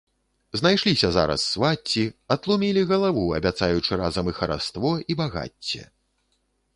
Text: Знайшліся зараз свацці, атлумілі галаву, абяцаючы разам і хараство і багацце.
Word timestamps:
Знайшліся 0.59 1.09
зараз 1.17 1.43
свацці, 1.49 2.05
атлумілі 2.37 2.85
галаву, 2.91 3.25
абяцаючы 3.41 3.99
разам 4.03 4.31
і 4.31 4.33
хараство 4.39 4.95
і 5.15 5.19
багацце. 5.21 5.83